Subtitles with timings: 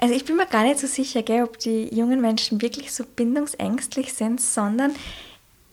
[0.00, 3.04] Also ich bin mir gar nicht so sicher, gell, ob die jungen Menschen wirklich so
[3.04, 4.94] bindungsängstlich sind, sondern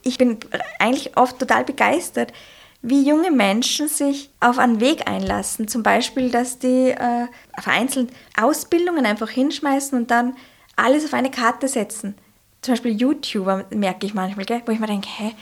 [0.02, 0.38] ich bin
[0.80, 2.34] eigentlich oft total begeistert,
[2.82, 5.68] wie junge Menschen sich auf einen Weg einlassen.
[5.68, 7.28] Zum Beispiel, dass die äh,
[7.60, 10.36] vereinzelt Ausbildungen einfach hinschmeißen und dann
[10.76, 12.16] alles auf eine Karte setzen.
[12.62, 15.34] Zum Beispiel YouTuber merke ich manchmal, gell, wo ich mir denke, hä,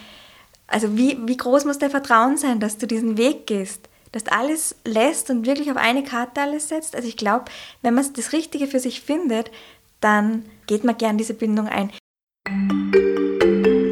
[0.67, 3.89] also wie, wie groß muss der Vertrauen sein, dass du diesen Weg gehst?
[4.13, 6.95] Dass alles lässt und wirklich auf eine Karte alles setzt.
[6.95, 7.45] Also ich glaube,
[7.81, 9.51] wenn man das Richtige für sich findet,
[9.99, 11.91] dann geht man gern diese Bindung ein.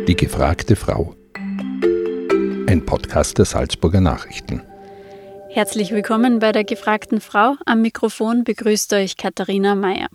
[0.08, 1.16] Die gefragte Frau.
[2.68, 4.62] Ein Podcast der Salzburger Nachrichten.
[5.50, 7.56] Herzlich willkommen bei der gefragten Frau.
[7.66, 10.08] Am Mikrofon begrüßt euch Katharina Mayer.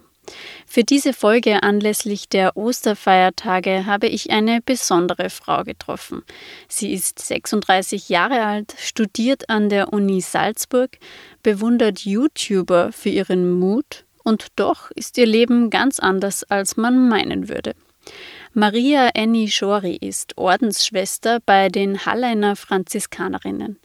[0.66, 6.23] Für diese Folge anlässlich der Osterfeiertage habe ich eine besondere Frau getroffen.
[6.69, 10.98] Sie ist 36 Jahre alt, studiert an der Uni Salzburg,
[11.43, 17.48] bewundert YouTuber für ihren Mut und doch ist ihr Leben ganz anders, als man meinen
[17.48, 17.75] würde.
[18.53, 23.78] Maria Annie Schori ist Ordensschwester bei den Halleiner Franziskanerinnen.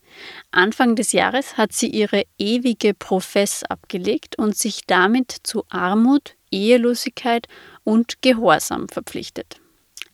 [0.52, 7.48] Anfang des Jahres hat sie ihre ewige Profess abgelegt und sich damit zu Armut, Ehelosigkeit
[7.84, 9.62] und Gehorsam verpflichtet.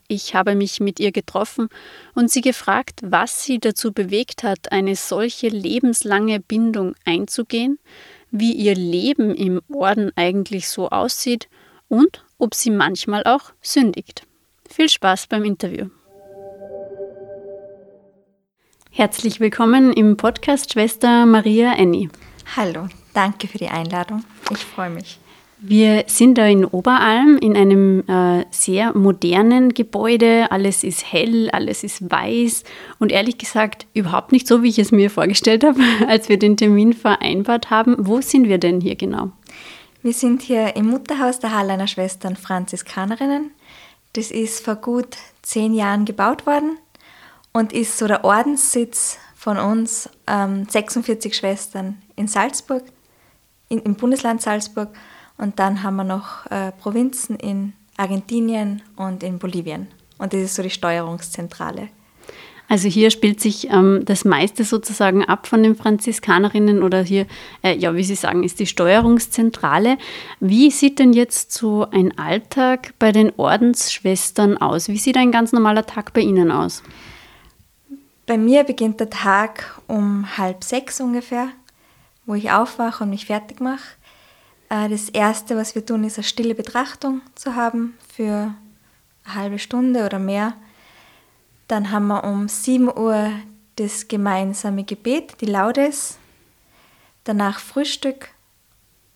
[0.08, 1.68] Ich habe mich mit ihr getroffen
[2.14, 7.78] und sie gefragt, was sie dazu bewegt hat, eine solche lebenslange Bindung einzugehen,
[8.32, 11.50] wie ihr Leben im Orden eigentlich so aussieht
[11.90, 14.26] und ob sie manchmal auch sündigt.
[14.70, 15.88] Viel Spaß beim Interview.
[18.92, 22.10] Herzlich willkommen im Podcast Schwester Maria Enni.
[22.56, 24.24] Hallo, danke für die Einladung.
[24.52, 25.20] Ich freue mich.
[25.60, 30.52] Wir sind da in Oberalm in einem äh, sehr modernen Gebäude.
[30.52, 32.64] Alles ist hell, alles ist weiß
[33.00, 36.58] und ehrlich gesagt überhaupt nicht so, wie ich es mir vorgestellt habe, als wir den
[36.58, 37.96] Termin vereinbart haben.
[37.98, 39.32] Wo sind wir denn hier genau?
[40.04, 43.50] Wir sind hier im Mutterhaus der Halleiner Schwestern Franziskanerinnen.
[44.14, 46.78] Das ist vor gut zehn Jahren gebaut worden
[47.52, 52.84] und ist so der Ordenssitz von uns, ähm, 46 Schwestern in Salzburg,
[53.70, 54.90] in, im Bundesland Salzburg.
[55.38, 59.88] Und dann haben wir noch äh, Provinzen in Argentinien und in Bolivien.
[60.18, 61.90] Und das ist so die Steuerungszentrale.
[62.70, 67.26] Also hier spielt sich ähm, das meiste sozusagen ab von den Franziskanerinnen oder hier,
[67.64, 69.98] äh, ja, wie Sie sagen, ist die Steuerungszentrale.
[70.42, 74.90] Wie sieht denn jetzt so ein Alltag bei den Ordensschwestern aus?
[74.90, 76.84] Wie sieht ein ganz normaler Tag bei Ihnen aus?
[78.26, 81.48] Bei mir beginnt der Tag um halb sechs ungefähr,
[82.26, 83.97] wo ich aufwache und mich fertig mache.
[84.70, 88.54] Äh, das Erste, was wir tun, ist eine stille Betrachtung zu haben für
[89.24, 90.54] eine halbe Stunde oder mehr.
[91.68, 93.32] Dann haben wir um 7 Uhr
[93.76, 96.18] das gemeinsame Gebet, die Laudes.
[97.24, 98.30] Danach Frühstück.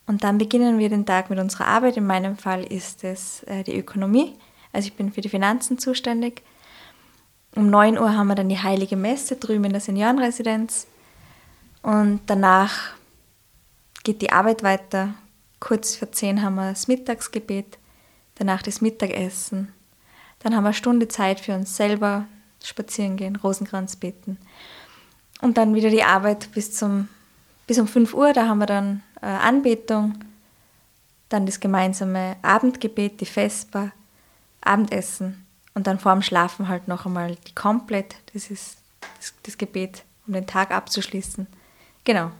[0.06, 1.95] Und dann beginnen wir den Tag mit unserer Arbeit.
[1.95, 4.35] In meinem Fall ist es äh, die Ökonomie.
[4.73, 6.44] Also ich bin für die Finanzen zuständig.
[7.56, 10.88] Um 9 Uhr haben wir dann die Heilige Messe drüben in der Seniorenresidenz.
[11.81, 12.94] Und danach
[14.03, 15.13] geht die Arbeit weiter,
[15.61, 17.77] Kurz vor zehn haben wir das Mittagsgebet,
[18.35, 19.72] danach das Mittagessen.
[20.39, 22.25] Dann haben wir eine Stunde Zeit für uns selber,
[22.63, 24.38] spazieren gehen, Rosenkranz beten.
[25.39, 27.07] Und dann wieder die Arbeit bis, zum,
[27.67, 30.16] bis um 5 Uhr, da haben wir dann äh, Anbetung,
[31.29, 33.91] dann das gemeinsame Abendgebet, die Vesper,
[34.61, 35.45] Abendessen
[35.75, 38.77] und dann vor dem Schlafen halt noch einmal die Komplett, das ist
[39.17, 41.45] das, das Gebet, um den Tag abzuschließen.
[42.03, 42.31] Genau.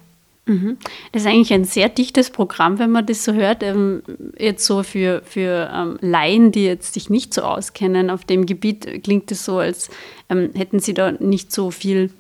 [1.12, 3.62] Das ist eigentlich ein sehr dichtes Programm, wenn man das so hört.
[3.64, 4.02] Ähm,
[4.38, 9.04] jetzt so für, für ähm, Laien, die jetzt sich nicht so auskennen auf dem Gebiet,
[9.04, 9.90] klingt es so, als
[10.30, 12.12] ähm, hätten sie da nicht so viel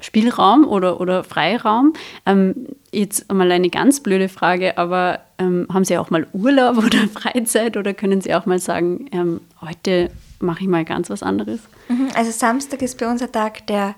[0.00, 1.92] Spielraum oder, oder Freiraum.
[2.26, 7.06] Ähm, jetzt mal eine ganz blöde Frage, aber ähm, haben Sie auch mal Urlaub oder
[7.08, 10.10] Freizeit oder können Sie auch mal sagen, ähm, heute
[10.40, 11.60] mache ich mal ganz was anderes?
[11.88, 12.08] Mhm.
[12.14, 13.94] Also Samstag ist bei uns ein Tag, der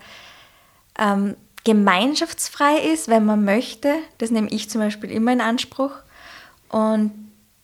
[1.66, 3.96] gemeinschaftsfrei ist, wenn man möchte.
[4.18, 5.90] Das nehme ich zum Beispiel immer in Anspruch.
[6.68, 7.10] Und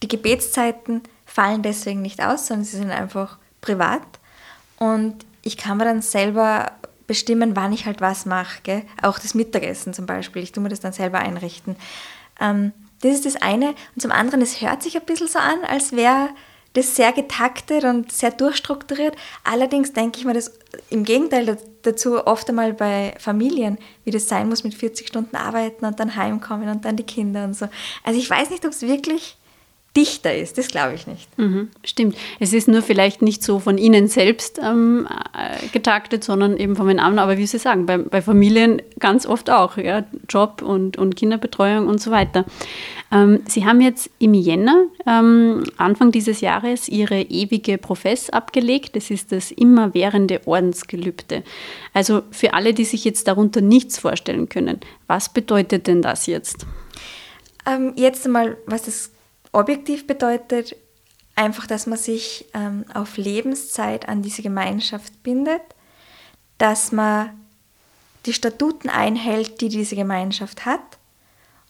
[0.03, 4.03] die Gebetszeiten fallen deswegen nicht aus, sondern sie sind einfach privat.
[4.77, 6.73] Und ich kann mir dann selber
[7.07, 8.83] bestimmen, wann ich halt was mache.
[9.01, 10.43] Auch das Mittagessen zum Beispiel.
[10.43, 11.77] Ich tue mir das dann selber einrichten.
[12.41, 12.73] Ähm,
[13.03, 13.69] das ist das eine.
[13.95, 16.31] Und zum anderen, es hört sich ein bisschen so an, als wäre
[16.75, 19.15] das sehr getaktet und sehr durchstrukturiert.
[19.45, 20.53] Allerdings denke ich mir das
[20.91, 25.85] im Gegenteil dazu oft einmal bei Familien, wie das sein muss mit 40 Stunden arbeiten
[25.85, 27.69] und dann heimkommen und dann die Kinder und so.
[28.05, 29.37] Also ich weiß nicht, ob es wirklich
[29.97, 30.57] dichter ist.
[30.57, 31.39] Das glaube ich nicht.
[31.39, 32.17] Mhm, stimmt.
[32.41, 36.89] Es ist nur vielleicht nicht so von Ihnen selbst ähm, äh, getaktet, sondern eben von
[36.89, 37.19] den anderen.
[37.19, 39.77] Aber wie Sie sagen, bei, bei Familien ganz oft auch.
[39.77, 40.05] Ja?
[40.29, 42.47] Job und, und Kinderbetreuung und so weiter.
[43.11, 48.97] Ähm, Sie haben jetzt im Jänner, ähm, Anfang dieses Jahres, Ihre ewige Profess abgelegt.
[48.97, 51.43] Das ist das immerwährende Ordensgelübde.
[51.93, 56.67] Also für alle, die sich jetzt darunter nichts vorstellen können, was bedeutet denn das jetzt?
[57.67, 59.12] Ähm, jetzt einmal, was das
[59.53, 60.77] objektiv bedeutet,
[61.35, 65.63] einfach, dass man sich ähm, auf Lebenszeit an diese Gemeinschaft bindet,
[66.59, 67.31] dass man
[68.27, 70.81] die Statuten einhält, die diese Gemeinschaft hat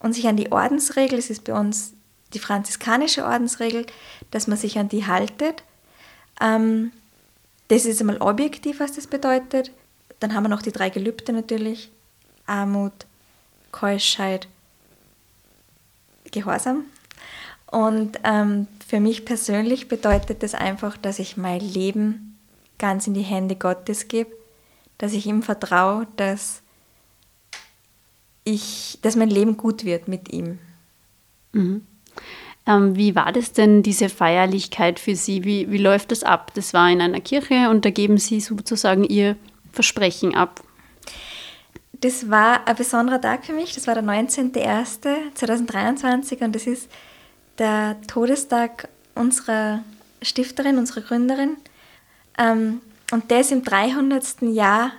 [0.01, 1.95] und sich an die Ordensregel, das ist bei uns
[2.35, 3.87] die franziskanische Ordensregel,
[4.31, 5.63] dass man sich an die haltet.
[6.41, 6.93] Ähm,
[7.69, 9.71] das ist einmal objektiv, was das bedeutet.
[10.21, 11.91] Dann haben wir noch die drei Gelübde natürlich.
[12.47, 12.93] Armut,
[13.71, 14.49] Keuschheit,
[16.31, 16.85] Gehorsam.
[17.73, 22.39] Und ähm, für mich persönlich bedeutet das einfach, dass ich mein Leben
[22.79, 24.31] ganz in die Hände Gottes gebe,
[24.99, 26.61] dass ich ihm vertraue, dass,
[28.45, 30.59] ich, dass mein Leben gut wird mit ihm.
[31.53, 31.87] Mhm.
[32.67, 35.45] Ähm, wie war das denn, diese Feierlichkeit für Sie?
[35.45, 36.53] Wie, wie läuft das ab?
[36.55, 39.37] Das war in einer Kirche und da geben Sie sozusagen Ihr
[39.73, 40.61] Versprechen ab.
[41.93, 43.75] Das war ein besonderer Tag für mich.
[43.75, 46.91] Das war der 19.01.2023 und das ist
[47.59, 49.81] der Todestag unserer
[50.23, 51.57] Stifterin, unserer Gründerin.
[52.39, 54.43] Ähm, und das im 300.
[54.43, 54.93] Jahr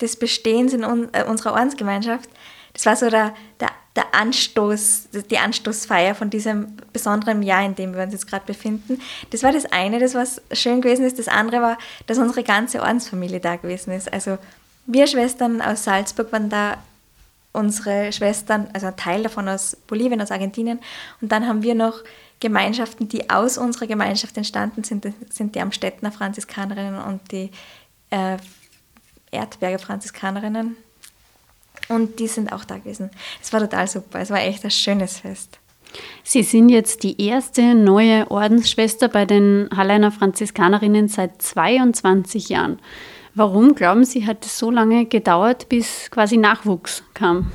[0.00, 2.28] des Bestehens in äh, unserer Ordensgemeinschaft.
[2.72, 7.94] Das war so der, der, der Anstoß, die Anstoßfeier von diesem besonderen Jahr, in dem
[7.94, 9.00] wir uns jetzt gerade befinden.
[9.30, 11.18] Das war das eine, das was schön gewesen ist.
[11.18, 14.12] Das andere war, dass unsere ganze Ordensfamilie da gewesen ist.
[14.12, 14.38] Also
[14.86, 16.78] wir Schwestern aus Salzburg waren da,
[17.52, 20.78] unsere Schwestern, also ein Teil davon aus Bolivien, aus Argentinien.
[21.20, 22.02] Und dann haben wir noch
[22.38, 27.50] Gemeinschaften, die aus unserer Gemeinschaft entstanden sind, sind die Amstettner Franziskanerinnen und die
[28.10, 28.36] äh,
[29.30, 30.76] Erdberger Franziskanerinnen.
[31.88, 33.10] Und die sind auch da gewesen.
[33.42, 34.20] Es war total super.
[34.20, 35.58] Es war echt ein schönes Fest.
[36.22, 42.78] Sie sind jetzt die erste neue Ordensschwester bei den Halleiner Franziskanerinnen seit 22 Jahren.
[43.34, 47.52] Warum, glauben Sie, hat es so lange gedauert, bis quasi Nachwuchs kam?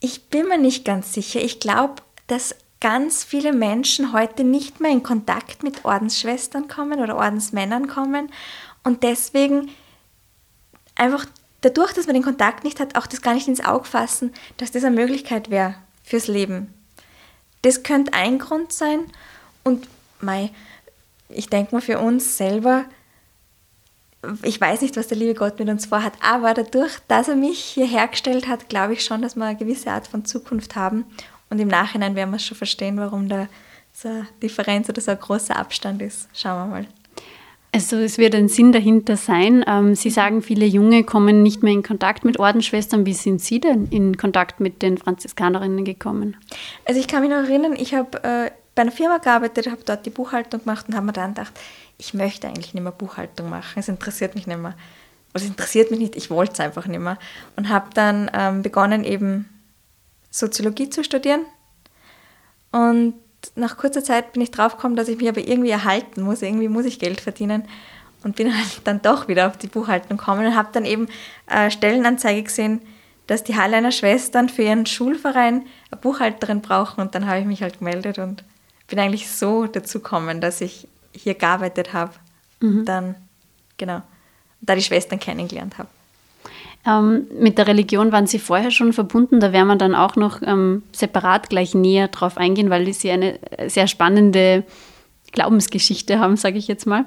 [0.00, 1.40] Ich bin mir nicht ganz sicher.
[1.42, 1.96] Ich glaube,
[2.26, 8.32] dass ganz viele Menschen heute nicht mehr in Kontakt mit Ordensschwestern kommen oder Ordensmännern kommen
[8.82, 9.70] und deswegen
[10.96, 11.26] einfach
[11.60, 14.72] dadurch, dass man den Kontakt nicht hat, auch das gar nicht ins Auge fassen, dass
[14.72, 16.74] das eine Möglichkeit wäre fürs Leben.
[17.62, 19.00] Das könnte ein Grund sein
[19.62, 19.86] und
[20.20, 20.50] mei,
[21.28, 22.84] ich denke mal für uns selber,
[24.42, 27.58] ich weiß nicht, was der liebe Gott mit uns vorhat, aber dadurch, dass er mich
[27.58, 31.04] hierher gestellt hat, glaube ich schon, dass wir eine gewisse Art von Zukunft haben.
[31.50, 33.48] Und im Nachhinein werden wir schon verstehen, warum da
[33.92, 36.28] so eine Differenz oder so ein großer Abstand ist.
[36.32, 36.86] Schauen wir mal.
[37.74, 39.64] Also es wird ein Sinn dahinter sein.
[39.66, 43.06] Ähm, Sie sagen, viele Junge kommen nicht mehr in Kontakt mit Ordensschwestern.
[43.06, 46.36] Wie sind Sie denn in Kontakt mit den Franziskanerinnen gekommen?
[46.84, 50.04] Also ich kann mich noch erinnern, ich habe äh, bei einer Firma gearbeitet, habe dort
[50.04, 51.52] die Buchhaltung gemacht und habe mir dann gedacht,
[51.98, 53.78] ich möchte eigentlich nicht mehr Buchhaltung machen.
[53.78, 54.74] Es interessiert mich nicht mehr.
[55.32, 57.18] Also es interessiert mich nicht, ich wollte es einfach nicht mehr.
[57.56, 59.48] Und habe dann ähm, begonnen, eben
[60.30, 61.42] Soziologie zu studieren.
[62.70, 63.14] Und
[63.54, 66.42] nach kurzer Zeit bin ich draufgekommen, dass ich mich aber irgendwie erhalten muss.
[66.42, 67.64] Irgendwie muss ich Geld verdienen.
[68.22, 71.08] Und bin halt dann doch wieder auf die Buchhaltung gekommen und habe dann eben
[71.48, 72.82] äh, Stellenanzeige gesehen,
[73.26, 77.00] dass die Halleiner Schwestern für ihren Schulverein eine Buchhalterin brauchen.
[77.00, 78.44] Und dann habe ich mich halt gemeldet und
[78.88, 82.12] bin eigentlich so dazu gekommen, dass ich hier gearbeitet habe.
[82.60, 82.84] Mhm.
[82.84, 83.14] Dann,
[83.76, 84.02] genau,
[84.60, 85.88] da die Schwestern kennengelernt habe.
[86.84, 89.38] Ähm, mit der Religion waren Sie vorher schon verbunden.
[89.40, 93.38] Da werden wir dann auch noch ähm, separat gleich näher drauf eingehen, weil Sie eine
[93.66, 94.64] sehr spannende
[95.32, 97.04] Glaubensgeschichte haben, sage ich jetzt mal.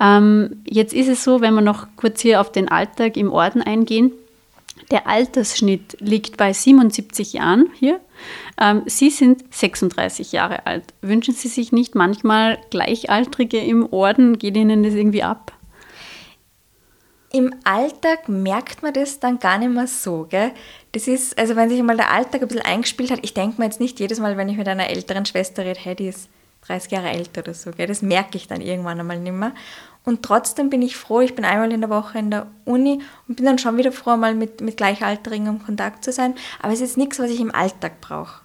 [0.00, 3.62] Ähm, jetzt ist es so, wenn wir noch kurz hier auf den Alltag im Orden
[3.62, 4.12] eingehen.
[4.90, 8.00] Der Altersschnitt liegt bei 77 Jahren hier.
[8.58, 10.84] Ähm, Sie sind 36 Jahre alt.
[11.02, 14.38] Wünschen Sie sich nicht manchmal Gleichaltrige im Orden?
[14.38, 15.52] Geht Ihnen das irgendwie ab?
[17.30, 20.52] Im Alltag merkt man das dann gar nicht mehr so, gell?
[20.92, 23.66] Das ist, also wenn sich mal der Alltag ein bisschen eingespielt hat, ich denke mir
[23.66, 26.30] jetzt nicht jedes Mal, wenn ich mit einer älteren Schwester rede, hey, die ist
[26.66, 27.86] 30 Jahre älter oder so, gell?
[27.86, 29.52] Das merke ich dann irgendwann einmal nicht mehr.
[30.08, 33.36] Und trotzdem bin ich froh, ich bin einmal in der Woche in der Uni und
[33.36, 36.34] bin dann schon wieder froh, mal mit, mit Gleichaltrigen im Kontakt zu sein.
[36.62, 38.40] Aber es ist nichts, was ich im Alltag brauche.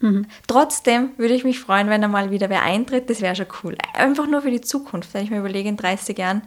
[0.00, 0.24] Mhm.
[0.46, 3.10] Trotzdem würde ich mich freuen, wenn da mal wieder wer eintritt.
[3.10, 3.76] Das wäre schon cool.
[3.92, 5.12] Einfach nur für die Zukunft.
[5.12, 6.40] Wenn ich mir überlege, in 30 Jahren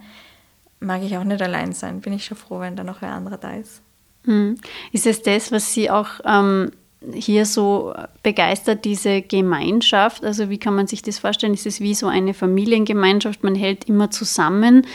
[0.80, 2.00] mag ich auch nicht allein sein.
[2.00, 3.80] Bin ich schon froh, wenn da noch wer anderer da ist.
[4.24, 4.56] Mhm.
[4.90, 6.72] Ist es das, was Sie auch ähm,
[7.12, 10.24] hier so begeistert, diese Gemeinschaft.
[10.24, 11.54] Also wie kann man sich das vorstellen?
[11.54, 14.86] Ist es wie so eine Familiengemeinschaft, man hält immer zusammen?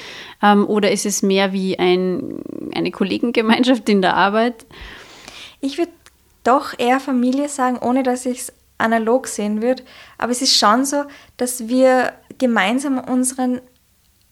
[0.42, 2.42] Ähm, oder ist es mehr wie ein,
[2.76, 4.66] eine Kollegengemeinschaft in der Arbeit?
[5.62, 5.92] Ich würde
[6.44, 9.84] doch eher Familie sagen, ohne dass ich es analog sehen würde.
[10.18, 11.06] Aber es ist schon so,
[11.38, 13.62] dass wir gemeinsam unseren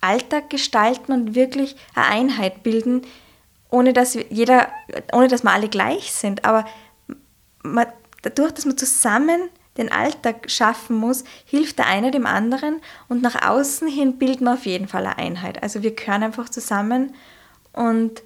[0.02, 3.04] Alltag gestalten und wirklich eine Einheit bilden,
[3.70, 4.68] ohne dass jeder,
[5.14, 6.44] ohne dass wir alle gleich sind.
[6.44, 6.66] Aber
[7.64, 7.88] man,
[8.22, 13.48] dadurch, dass man zusammen den Alltag schaffen muss, hilft der eine dem anderen und nach
[13.48, 15.64] außen hin bilden wir auf jeden Fall eine Einheit.
[15.64, 17.16] Also wir gehören einfach zusammen
[17.74, 18.22] und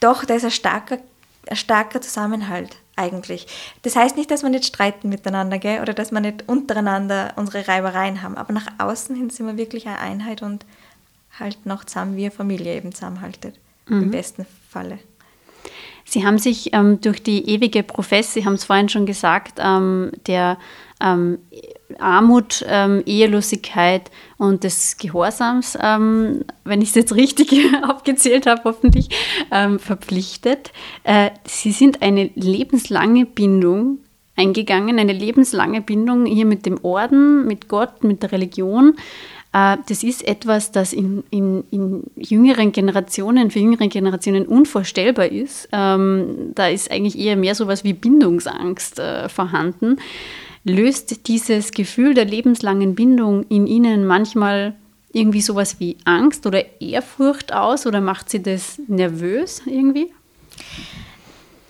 [0.00, 0.98] doch, da ist ein starker,
[1.46, 3.46] ein starker Zusammenhalt eigentlich.
[3.82, 5.82] Das heißt nicht, dass wir nicht streiten miteinander gell?
[5.82, 9.86] oder dass wir nicht untereinander unsere Reibereien haben, aber nach außen hin sind wir wirklich
[9.86, 10.64] eine Einheit und
[11.38, 14.04] halt noch zusammen wie eine Familie eben zusammenhaltet, mhm.
[14.04, 14.98] im besten Falle.
[16.10, 20.10] Sie haben sich ähm, durch die ewige Profess, Sie haben es vorhin schon gesagt, ähm,
[20.26, 20.58] der
[21.00, 21.38] ähm,
[22.00, 27.54] Armut, ähm, Ehelosigkeit und des Gehorsams, ähm, wenn ich es jetzt richtig
[27.88, 29.08] aufgezählt habe, hoffentlich,
[29.52, 30.72] ähm, verpflichtet.
[31.04, 33.98] Äh, Sie sind eine lebenslange Bindung
[34.34, 38.96] eingegangen, eine lebenslange Bindung hier mit dem Orden, mit Gott, mit der Religion.
[39.52, 45.68] Äh, das ist etwas, das in, in, in, jüngeren Generationen, für jüngere Generationen unvorstellbar ist.
[45.72, 49.96] Ähm, da ist eigentlich eher mehr so etwas wie Bindungsangst äh, vorhanden.
[50.64, 54.74] Löst dieses Gefühl der lebenslangen Bindung in Ihnen manchmal
[55.12, 60.12] irgendwie sowas wie Angst oder Ehrfurcht aus oder macht Sie das nervös irgendwie?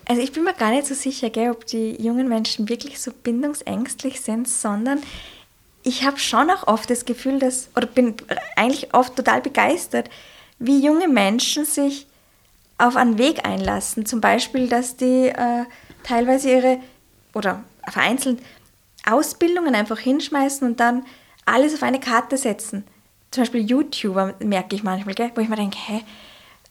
[0.07, 3.13] Also ich bin mir gar nicht so sicher, gell, ob die jungen Menschen wirklich so
[3.23, 4.99] bindungsängstlich sind, sondern
[5.83, 8.15] ich habe schon auch oft das Gefühl, dass, oder bin
[8.57, 10.11] eigentlich oft total begeistert,
[10.59, 12.07] wie junge Menschen sich
[12.79, 14.07] auf einen Weg einlassen.
[14.07, 15.65] Zum Beispiel, dass die äh,
[16.03, 16.79] teilweise ihre,
[17.35, 18.41] oder vereinzelt,
[19.09, 21.05] Ausbildungen einfach hinschmeißen und dann
[21.47, 22.85] alles auf eine Karte setzen.
[23.31, 26.03] Zum Beispiel YouTuber merke ich manchmal, gell, wo ich mir denke, hä,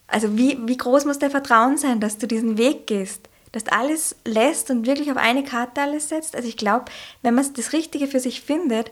[0.07, 3.28] also wie, wie groß muss der Vertrauen sein, dass du diesen Weg gehst?
[3.51, 6.35] Dass alles lässt und wirklich auf eine Karte alles setzt.
[6.35, 6.85] Also ich glaube,
[7.21, 8.91] wenn man das Richtige für sich findet,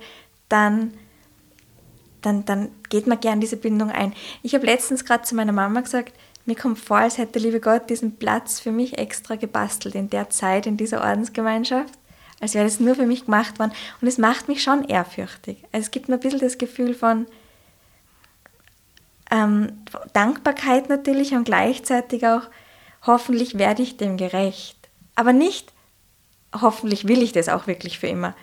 [0.50, 0.94] dann,
[2.22, 4.14] dann, dann geht man gern diese Bindung ein.
[4.44, 6.14] Ich habe letztens gerade zu meiner Mama gesagt,
[6.46, 10.30] mir kommt vor, als hätte liebe Gott diesen Platz für mich extra gebastelt in der
[10.30, 11.94] Zeit, in dieser Ordensgemeinschaft,
[12.40, 13.74] als wäre das nur für mich gemacht worden.
[14.02, 15.64] Und es macht mich schon ehrfürchtig.
[15.72, 17.28] Also es gibt mir ein bisschen das Gefühl von
[19.30, 19.84] ähm,
[20.14, 22.44] Dankbarkeit natürlich und gleichzeitig auch,
[23.06, 24.78] hoffentlich werde ich dem gerecht.
[25.16, 25.74] Aber nicht,
[26.62, 28.36] hoffentlich will ich das auch wirklich für immer.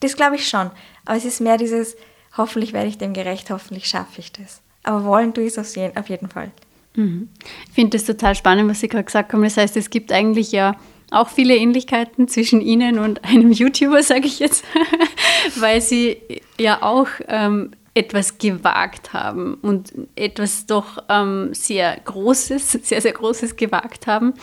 [0.00, 0.70] Das glaube ich schon.
[1.04, 1.96] Aber es ist mehr dieses,
[2.36, 4.60] hoffentlich werde ich dem gerecht, hoffentlich schaffe ich das.
[4.82, 6.50] Aber wollen tue ich es auf jeden Fall.
[6.94, 7.28] Mhm.
[7.68, 9.42] Ich finde das total spannend, was Sie gerade gesagt haben.
[9.42, 10.76] Das heißt, es gibt eigentlich ja
[11.10, 14.64] auch viele Ähnlichkeiten zwischen Ihnen und einem YouTuber, sage ich jetzt,
[15.56, 16.18] weil Sie
[16.58, 23.56] ja auch ähm, etwas gewagt haben und etwas doch ähm, sehr Großes, sehr, sehr Großes
[23.56, 24.34] gewagt haben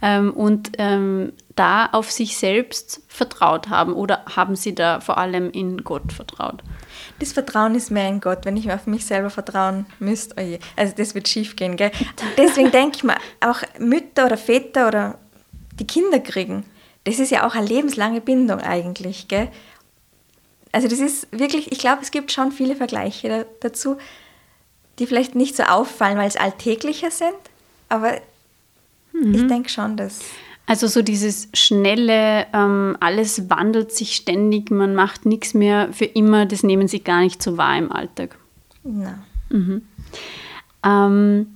[0.00, 5.50] ähm, und ähm, da auf sich selbst vertraut haben oder haben Sie da vor allem
[5.50, 6.62] in Gott vertraut?
[7.18, 8.44] Das Vertrauen ist mehr in Gott.
[8.44, 11.76] Wenn ich auf mich selber vertrauen müsste, oh also das wird schief gehen.
[11.76, 11.90] Gell?
[12.38, 15.18] Deswegen denke ich mir, auch Mütter oder Väter oder
[15.74, 16.64] die Kinder kriegen,
[17.04, 19.26] das ist ja auch eine lebenslange Bindung eigentlich.
[19.26, 19.48] Gell?
[20.72, 23.96] Also das ist wirklich, ich glaube, es gibt schon viele Vergleiche da, dazu,
[24.98, 27.36] die vielleicht nicht so auffallen, weil es alltäglicher sind,
[27.88, 28.18] aber
[29.12, 29.34] mhm.
[29.34, 30.20] ich denke schon, dass...
[30.64, 36.46] Also so dieses schnelle, ähm, alles wandelt sich ständig, man macht nichts mehr für immer,
[36.46, 38.38] das nehmen Sie gar nicht so wahr im Alltag.
[38.84, 39.22] Nein.
[39.50, 39.82] Mhm.
[40.84, 41.46] Ähm,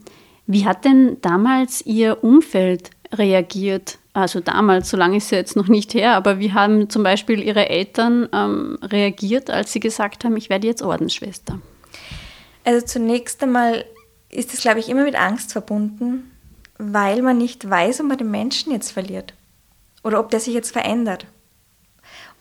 [0.46, 5.68] wie hat denn damals Ihr Umfeld reagiert also damals, so lange ist es jetzt noch
[5.68, 10.38] nicht her, aber wie haben zum Beispiel Ihre Eltern ähm, reagiert, als Sie gesagt haben,
[10.38, 11.60] ich werde jetzt Ordensschwester?
[12.64, 13.84] Also zunächst einmal
[14.30, 16.30] ist es, glaube ich, immer mit Angst verbunden,
[16.78, 19.34] weil man nicht weiß, ob man den Menschen jetzt verliert
[20.02, 21.26] oder ob der sich jetzt verändert.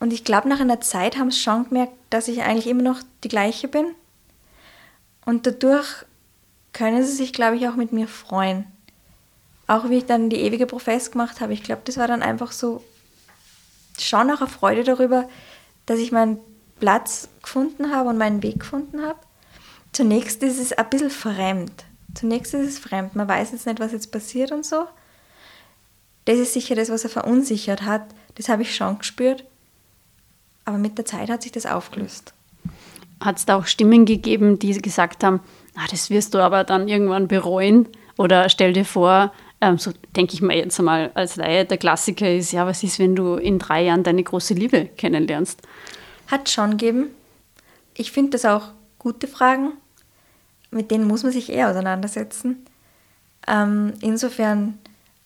[0.00, 3.00] Und ich glaube, nach einer Zeit haben sie schon gemerkt, dass ich eigentlich immer noch
[3.22, 3.84] die gleiche bin.
[5.26, 6.06] Und dadurch
[6.72, 8.64] können sie sich, glaube ich, auch mit mir freuen
[9.66, 12.52] auch wie ich dann die ewige Profess gemacht habe, ich glaube, das war dann einfach
[12.52, 12.82] so
[13.98, 15.28] schon auch eine Freude darüber,
[15.86, 16.38] dass ich meinen
[16.78, 19.18] Platz gefunden habe und meinen Weg gefunden habe.
[19.92, 21.84] Zunächst ist es ein bisschen fremd.
[22.14, 23.16] Zunächst ist es fremd.
[23.16, 24.86] Man weiß jetzt nicht, was jetzt passiert und so.
[26.26, 28.02] Das ist sicher das, was er verunsichert hat.
[28.34, 29.44] Das habe ich schon gespürt.
[30.64, 32.34] Aber mit der Zeit hat sich das aufgelöst.
[33.20, 35.40] Hat es da auch Stimmen gegeben, die gesagt haben,
[35.76, 37.88] ah, das wirst du aber dann irgendwann bereuen?
[38.18, 42.30] Oder stell dir vor, ähm, so denke ich mir jetzt einmal als Laie, der Klassiker
[42.32, 45.60] ist, ja, was ist, wenn du in drei Jahren deine große Liebe kennenlernst?
[46.26, 47.08] Hat schon gegeben.
[47.94, 49.72] Ich finde das auch gute Fragen.
[50.70, 52.66] Mit denen muss man sich eher auseinandersetzen.
[53.46, 54.78] Ähm, insofern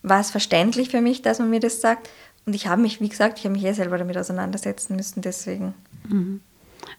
[0.03, 2.09] war es verständlich für mich, dass man mir das sagt.
[2.45, 5.73] Und ich habe mich, wie gesagt, ich habe mich eh selber damit auseinandersetzen müssen, deswegen.
[6.07, 6.41] Mhm.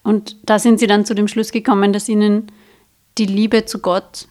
[0.02, 2.50] Und da sind Sie dann zu dem Schluss gekommen, dass Ihnen
[3.18, 4.28] die Liebe zu Gott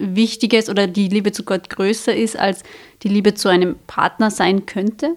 [0.00, 2.62] wichtig ist oder die Liebe zu Gott größer ist, als
[3.02, 5.16] die Liebe zu einem Partner sein könnte?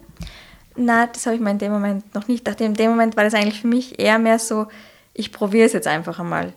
[0.76, 2.62] Na, das habe ich mir in dem Moment noch nicht gedacht.
[2.62, 4.68] In dem Moment war das eigentlich für mich eher mehr so,
[5.14, 6.54] ich probiere es jetzt einfach einmal.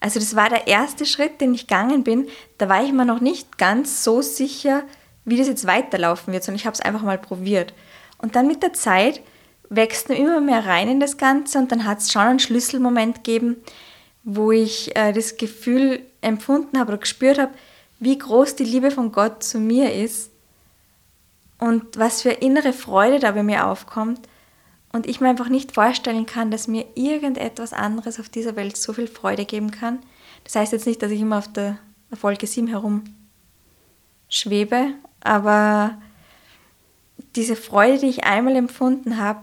[0.00, 2.26] Also das war der erste Schritt, den ich gegangen bin.
[2.58, 4.82] Da war ich mir noch nicht ganz so sicher,
[5.24, 7.72] wie das jetzt weiterlaufen wird, sondern ich habe es einfach mal probiert.
[8.18, 9.22] Und dann mit der Zeit
[9.68, 13.22] wächst man immer mehr rein in das Ganze und dann hat es schon einen Schlüsselmoment
[13.24, 13.56] gegeben,
[14.24, 17.52] wo ich äh, das Gefühl empfunden habe oder gespürt habe,
[17.98, 20.30] wie groß die Liebe von Gott zu mir ist
[21.58, 24.28] und was für innere Freude da bei mir aufkommt
[24.92, 28.92] und ich mir einfach nicht vorstellen kann, dass mir irgendetwas anderes auf dieser Welt so
[28.92, 30.00] viel Freude geben kann.
[30.44, 31.78] Das heißt jetzt nicht, dass ich immer auf der
[32.20, 33.04] Wolke 7 herum
[34.28, 34.88] schwebe,
[35.20, 35.98] aber
[37.36, 39.42] diese Freude, die ich einmal empfunden habe,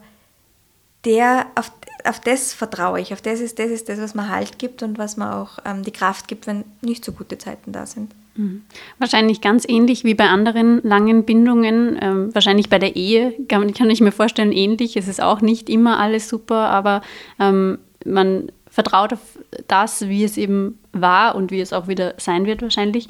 [1.06, 1.72] der, auf,
[2.06, 3.14] auf das vertraue ich.
[3.14, 5.84] Auf das ist, das ist das, was mir Halt gibt und was mir auch ähm,
[5.84, 8.12] die Kraft gibt, wenn nicht so gute Zeiten da sind.
[8.36, 8.64] Mhm.
[9.00, 11.98] Wahrscheinlich ganz ähnlich wie bei anderen langen Bindungen.
[12.02, 14.96] Ähm, wahrscheinlich bei der Ehe kann, kann, ich mir vorstellen, ähnlich.
[14.96, 17.02] Es ist auch nicht immer alles super, aber
[17.40, 22.46] ähm, man vertraut auf das, wie es eben war und wie es auch wieder sein
[22.46, 23.08] wird wahrscheinlich.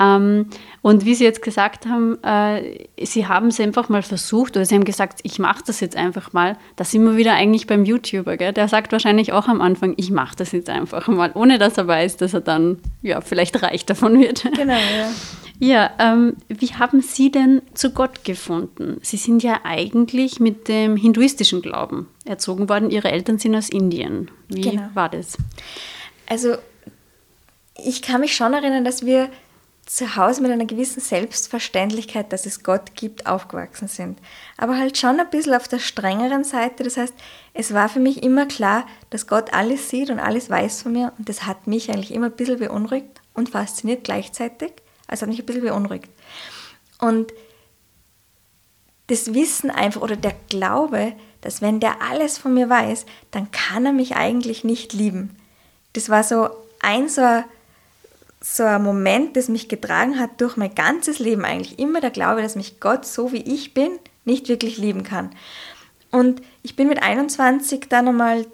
[0.00, 0.46] Ähm,
[0.82, 4.74] und wie Sie jetzt gesagt haben, äh, Sie haben es einfach mal versucht oder Sie
[4.74, 6.56] haben gesagt, ich mache das jetzt einfach mal.
[6.76, 8.36] Da sind wir wieder eigentlich beim YouTuber.
[8.36, 8.52] Gell?
[8.52, 11.86] Der sagt wahrscheinlich auch am Anfang, ich mache das jetzt einfach mal, ohne dass er
[11.86, 14.44] weiß, dass er dann ja vielleicht reich davon wird.
[14.56, 15.10] Genau, ja.
[15.58, 18.98] Ja, ähm, wie haben Sie denn zu Gott gefunden?
[19.02, 22.90] Sie sind ja eigentlich mit dem hinduistischen Glauben erzogen worden.
[22.90, 24.30] Ihre Eltern sind aus Indien.
[24.48, 24.88] Wie genau.
[24.94, 25.38] war das?
[26.28, 26.56] Also,
[27.76, 29.30] ich kann mich schon erinnern, dass wir
[29.86, 34.18] zu Hause mit einer gewissen Selbstverständlichkeit, dass es Gott gibt, aufgewachsen sind.
[34.56, 36.82] Aber halt schon ein bisschen auf der strengeren Seite.
[36.82, 37.14] Das heißt,
[37.54, 41.12] es war für mich immer klar, dass Gott alles sieht und alles weiß von mir.
[41.16, 44.72] Und das hat mich eigentlich immer ein bisschen beunruhigt und fasziniert gleichzeitig.
[45.06, 46.08] Also hat mich ein bisschen beunruhigt.
[46.98, 47.32] Und
[49.08, 53.86] das Wissen einfach oder der Glaube, dass wenn der alles von mir weiß, dann kann
[53.86, 55.36] er mich eigentlich nicht lieben.
[55.92, 56.48] Das war so
[56.80, 57.44] ein so ein,
[58.40, 61.78] so ein Moment, das mich getragen hat durch mein ganzes Leben eigentlich.
[61.78, 65.30] Immer der Glaube, dass mich Gott so wie ich bin nicht wirklich lieben kann.
[66.10, 68.46] Und ich bin mit 21 dann einmal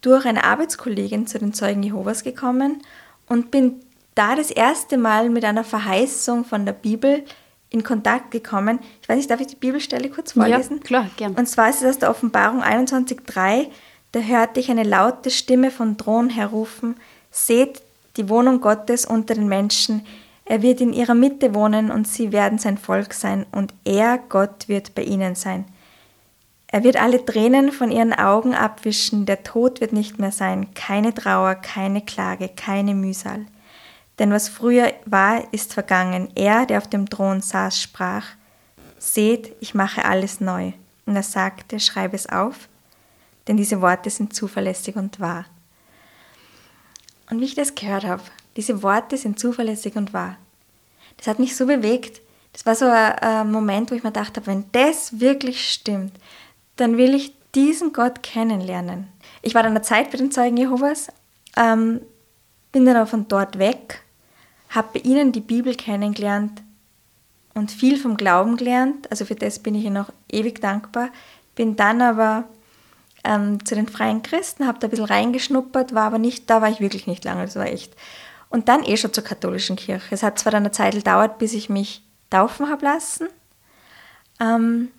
[0.00, 2.82] durch eine Arbeitskollegin zu den Zeugen Jehovas gekommen
[3.26, 3.83] und bin
[4.14, 7.24] da das erste Mal mit einer Verheißung von der Bibel
[7.70, 8.78] in Kontakt gekommen.
[9.02, 10.76] Ich weiß nicht, darf ich die Bibelstelle kurz vorlesen?
[10.78, 11.34] Ja, klar, gern.
[11.34, 13.66] Und zwar ist es aus der Offenbarung 21.3,
[14.12, 16.96] da hörte ich eine laute Stimme von Thron herrufen,
[17.32, 17.82] seht
[18.16, 20.06] die Wohnung Gottes unter den Menschen,
[20.44, 24.68] er wird in ihrer Mitte wohnen und sie werden sein Volk sein und er, Gott,
[24.68, 25.64] wird bei ihnen sein.
[26.66, 31.14] Er wird alle Tränen von ihren Augen abwischen, der Tod wird nicht mehr sein, keine
[31.14, 33.46] Trauer, keine Klage, keine Mühsal.
[34.18, 36.28] Denn was früher war, ist vergangen.
[36.34, 38.26] Er, der auf dem Thron saß, sprach,
[38.98, 40.72] Seht, ich mache alles neu.
[41.04, 42.68] Und er sagte, schreibe es auf,
[43.46, 45.44] denn diese Worte sind zuverlässig und wahr.
[47.30, 48.22] Und wie ich das gehört habe,
[48.56, 50.38] diese Worte sind zuverlässig und wahr.
[51.18, 52.22] Das hat mich so bewegt.
[52.54, 56.12] Das war so ein, Moment, wo ich mir dachte, wenn das wirklich stimmt,
[56.76, 59.08] dann will ich diesen Gott kennenlernen.
[59.42, 61.08] Ich war dann eine Zeit bei den Zeugen Jehovas,
[61.56, 62.00] ähm,
[62.72, 64.03] bin dann auch von dort weg
[64.74, 66.62] habe bei ihnen die Bibel kennengelernt
[67.54, 69.10] und viel vom Glauben gelernt.
[69.10, 71.10] Also für das bin ich ihnen auch ewig dankbar.
[71.54, 72.44] Bin dann aber
[73.22, 76.68] ähm, zu den Freien Christen, habe da ein bisschen reingeschnuppert, war aber nicht, da war
[76.68, 77.94] ich wirklich nicht lange, das war echt.
[78.50, 80.14] Und dann eh schon zur katholischen Kirche.
[80.14, 83.28] Es hat zwar dann eine Zeit gedauert, bis ich mich taufen habe lassen.
[84.40, 84.90] Ähm,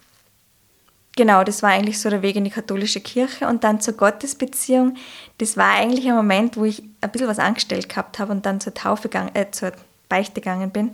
[1.16, 4.96] genau, das war eigentlich so der Weg in die katholische Kirche und dann zur Gottesbeziehung.
[5.38, 8.60] Das war eigentlich ein Moment, wo ich ein bisschen was angestellt gehabt habe und dann
[8.60, 9.72] zur Taufe gegangen, äh, zur
[10.10, 10.92] Beichte gegangen bin.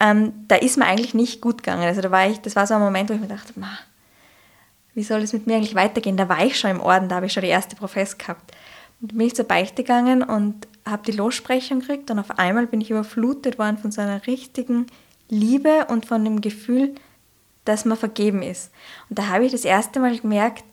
[0.00, 1.82] Ähm, da ist mir eigentlich nicht gut gegangen.
[1.82, 3.78] Also da war ich, das war so ein Moment, wo ich mir dachte, ma,
[4.94, 6.16] wie soll es mit mir eigentlich weitergehen?
[6.16, 8.52] Da war ich schon im Orden, da habe ich schon die erste Profess gehabt.
[9.00, 12.80] Und bin ich zur Beichte gegangen und habe die Lossprechung gekriegt und auf einmal bin
[12.80, 14.86] ich überflutet worden von so einer richtigen
[15.28, 16.94] Liebe und von dem Gefühl,
[17.64, 18.70] dass man vergeben ist.
[19.08, 20.64] Und da habe ich das erste Mal gemerkt,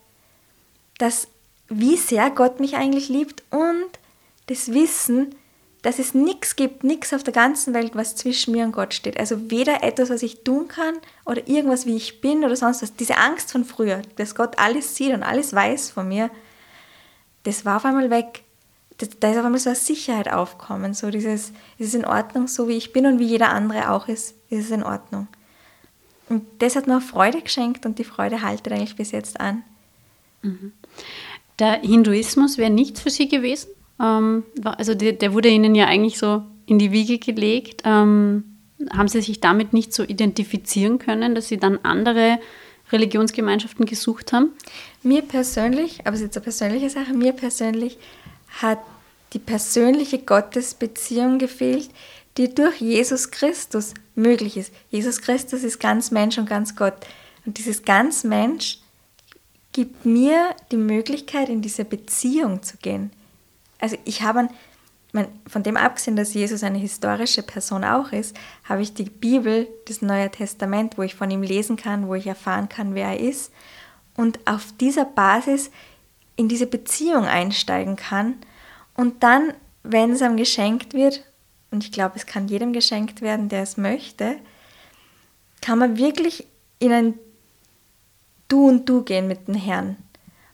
[0.98, 1.28] dass
[1.68, 3.90] wie sehr Gott mich eigentlich liebt und
[4.48, 5.36] das Wissen,
[5.86, 9.20] dass es nichts gibt, nichts auf der ganzen Welt, was zwischen mir und Gott steht.
[9.20, 12.96] Also weder etwas, was ich tun kann oder irgendwas, wie ich bin oder sonst was.
[12.96, 16.32] Diese Angst von früher, dass Gott alles sieht und alles weiß von mir,
[17.44, 18.42] das war auf einmal weg.
[18.98, 22.68] Da ist auf einmal so eine Sicherheit aufkommen, so dieses, es ist in Ordnung, so
[22.68, 25.28] wie ich bin und wie jeder andere auch ist, ist es in Ordnung.
[26.30, 29.64] Und das hat mir Freude geschenkt und die Freude haltet eigentlich bis jetzt an.
[30.42, 30.72] Mhm.
[31.60, 33.70] Der Hinduismus wäre nichts für Sie gewesen?
[34.00, 37.84] Ähm, also der, der, wurde Ihnen ja eigentlich so in die Wiege gelegt.
[37.86, 38.44] Ähm,
[38.92, 42.40] haben Sie sich damit nicht so identifizieren können, dass Sie dann andere
[42.92, 44.50] Religionsgemeinschaften gesucht haben?
[45.02, 47.98] Mir persönlich, aber es ist jetzt eine persönliche Sache, mir persönlich
[48.62, 48.80] hat
[49.34, 51.90] die persönliche Gottesbeziehung gefehlt,
[52.38, 54.74] die durch Jesus Christus möglich ist.
[54.90, 56.96] Jesus Christus ist ganz Mensch und ganz Gott.
[57.46, 58.80] Und dieses ganz Mensch
[59.72, 63.12] gibt mir die Möglichkeit, in diese Beziehung zu gehen.
[63.86, 64.50] Also ich habe,
[65.46, 70.02] von dem abgesehen, dass Jesus eine historische Person auch ist, habe ich die Bibel, das
[70.02, 73.54] Neue Testament, wo ich von ihm lesen kann, wo ich erfahren kann, wer er ist
[74.16, 75.70] und auf dieser Basis
[76.36, 78.38] in diese Beziehung einsteigen kann
[78.96, 81.24] und dann, wenn es einem geschenkt wird,
[81.70, 84.38] und ich glaube, es kann jedem geschenkt werden, der es möchte,
[85.62, 86.48] kann man wirklich
[86.80, 87.20] in ein
[88.48, 89.98] Du und Du gehen mit dem Herrn.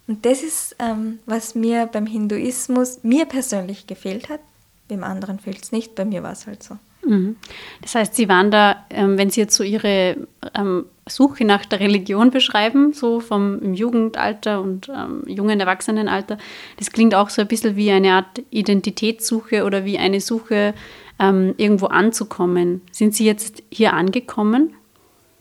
[0.08, 4.40] Und das ist, ähm, was mir beim Hinduismus, mir persönlich gefehlt hat.
[4.88, 6.78] Beim anderen fehlt es nicht, bei mir war es halt so.
[7.06, 7.38] Mhm.
[7.82, 10.18] Das heißt, Sie waren da, ähm, wenn Sie jetzt so Ihre
[10.54, 16.38] ähm, Suche nach der Religion beschreiben, so vom Jugendalter und ähm, jungen Erwachsenenalter,
[16.78, 20.74] das klingt auch so ein bisschen wie eine Art Identitätssuche oder wie eine Suche,
[21.20, 22.82] ähm, irgendwo anzukommen.
[22.92, 24.74] Sind Sie jetzt hier angekommen?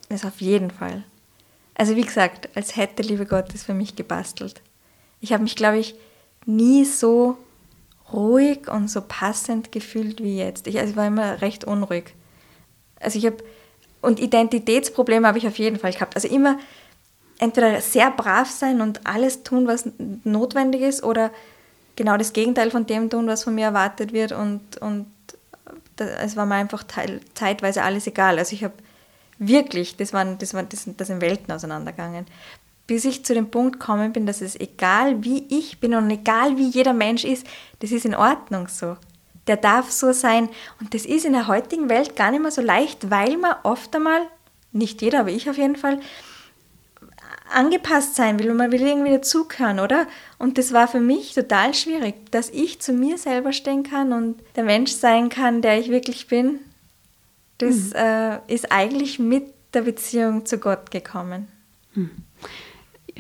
[0.09, 1.05] Das auf jeden Fall.
[1.75, 4.61] Also wie gesagt, als hätte liebe Gott es für mich gebastelt.
[5.21, 5.95] Ich habe mich, glaube ich,
[6.47, 7.37] nie so
[8.13, 10.67] ruhig und so passend gefühlt wie jetzt.
[10.67, 12.15] Ich, also war immer recht unruhig.
[12.99, 13.39] Also ich habe,
[14.03, 16.17] und Identitätsprobleme habe ich auf jeden Fall gehabt.
[16.17, 16.59] Also immer
[17.39, 19.89] entweder sehr brav sein und alles tun, was
[20.25, 21.31] notwendig ist, oder
[21.97, 24.33] genau das Gegenteil von dem tun, was von mir erwartet wird.
[24.33, 25.07] Und, und
[25.97, 28.39] es war mir einfach teil, zeitweise alles egal.
[28.39, 28.75] Also ich habe
[29.41, 32.27] wirklich, das waren, das waren, das, das sind Welten auseinandergegangen
[32.91, 36.57] bis ich zu dem Punkt gekommen bin, dass es egal wie ich bin und egal
[36.57, 37.47] wie jeder Mensch ist,
[37.79, 38.97] das ist in Ordnung so.
[39.47, 40.49] Der darf so sein.
[40.81, 43.95] Und das ist in der heutigen Welt gar nicht mehr so leicht, weil man oft
[43.95, 44.23] einmal,
[44.73, 46.01] nicht jeder, aber ich auf jeden Fall,
[47.55, 50.09] angepasst sein will und man will irgendwie dazugehören, oder?
[50.39, 54.43] Und das war für mich total schwierig, dass ich zu mir selber stehen kann und
[54.57, 56.59] der Mensch sein kann, der ich wirklich bin.
[57.63, 57.97] Das mhm.
[57.97, 59.45] äh, ist eigentlich mit
[59.75, 61.49] der Beziehung zu Gott gekommen.
[61.95, 62.11] Mhm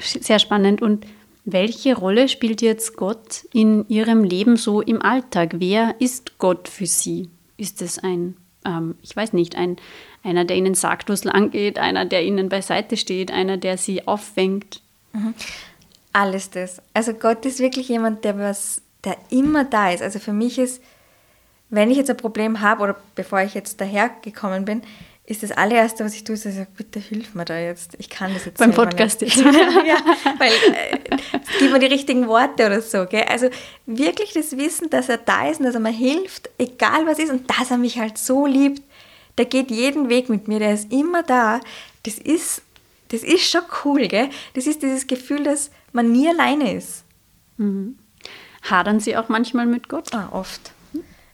[0.01, 0.83] sehr spannend.
[0.83, 1.07] Und
[1.45, 5.55] welche Rolle spielt jetzt Gott in Ihrem Leben so im Alltag?
[5.59, 7.31] Wer ist Gott für Sie?
[7.57, 9.77] Ist es ein, ähm, ich weiß nicht, ein,
[10.23, 13.79] einer, der Ihnen sagt, wo es lang geht, einer, der Ihnen beiseite steht, einer, der
[13.79, 14.83] Sie auffängt?
[15.13, 15.35] Mhm.
[16.13, 16.83] Alles das.
[16.93, 20.03] Also Gott ist wirklich jemand, der was, der immer da ist.
[20.03, 20.83] Also für mich ist,
[21.71, 24.83] wenn ich jetzt ein Problem habe oder bevor ich jetzt dahergekommen bin,
[25.31, 27.95] ist das allererste, was ich tue, ist, dass ich sage, bitte hilf mir da jetzt.
[27.99, 29.37] Ich kann das jetzt Beim Podcast nicht.
[29.37, 29.47] jetzt.
[29.87, 29.97] ja,
[30.39, 30.99] weil äh,
[31.61, 33.07] gib mir die richtigen Worte oder so.
[33.07, 33.23] Gell?
[33.29, 33.49] Also
[33.87, 37.31] wirklich das Wissen, dass er da ist und dass er mir hilft, egal was ist
[37.31, 38.83] und dass er mich halt so liebt.
[39.39, 41.61] Der geht jeden Weg mit mir, der ist immer da.
[42.03, 42.63] Das ist,
[43.11, 44.09] das ist schon cool.
[44.09, 44.31] Gell?
[44.55, 47.05] Das ist dieses Gefühl, dass man nie alleine ist.
[47.57, 47.97] Mhm.
[48.69, 50.13] Hadern Sie auch manchmal mit Gott?
[50.13, 50.73] Ah, oft.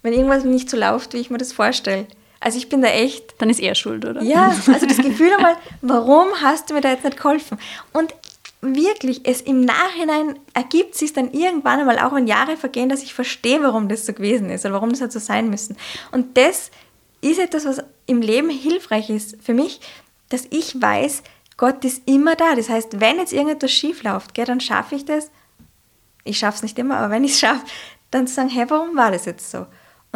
[0.06, 2.06] Wenn irgendwas nicht so läuft, wie ich mir das vorstelle
[2.40, 3.34] also ich bin da echt.
[3.38, 4.22] Dann ist er schuld, oder?
[4.22, 7.58] Ja, also das Gefühl einmal, warum hast du mir da jetzt nicht geholfen?
[7.92, 8.14] Und
[8.60, 13.14] wirklich, es im Nachhinein ergibt sich dann irgendwann einmal, auch wenn Jahre vergehen, dass ich
[13.14, 15.76] verstehe, warum das so gewesen ist oder warum das hat so sein müssen.
[16.12, 16.70] Und das
[17.20, 19.80] ist etwas, was im Leben hilfreich ist für mich,
[20.28, 21.22] dass ich weiß,
[21.56, 22.54] Gott ist immer da.
[22.54, 25.30] Das heißt, wenn jetzt irgendetwas schief läuft, gell, dann schaffe ich das.
[26.24, 27.64] Ich schaffe es nicht immer, aber wenn ich es schaffe,
[28.10, 29.66] dann zu sagen, hey, warum war das jetzt so?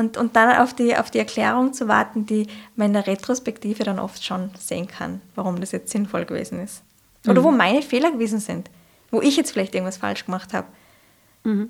[0.00, 3.84] Und, und dann auf die, auf die Erklärung zu warten, die man in der Retrospektive
[3.84, 6.82] dann oft schon sehen kann, warum das jetzt sinnvoll gewesen ist.
[7.28, 7.44] Oder mhm.
[7.44, 8.70] wo meine Fehler gewesen sind,
[9.10, 10.68] wo ich jetzt vielleicht irgendwas falsch gemacht habe.
[11.44, 11.68] Mhm.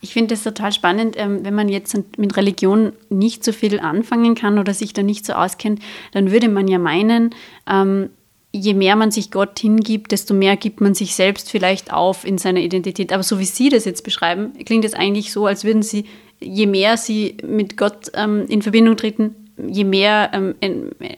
[0.00, 4.36] Ich finde es total spannend, ähm, wenn man jetzt mit Religion nicht so viel anfangen
[4.36, 5.82] kann oder sich da nicht so auskennt,
[6.12, 7.34] dann würde man ja meinen,
[7.68, 8.10] ähm,
[8.52, 12.38] je mehr man sich Gott hingibt, desto mehr gibt man sich selbst vielleicht auf in
[12.38, 13.12] seiner Identität.
[13.12, 16.04] Aber so wie Sie das jetzt beschreiben, klingt es eigentlich so, als würden Sie
[16.40, 20.54] je mehr sie mit Gott ähm, in Verbindung treten, je mehr ähm,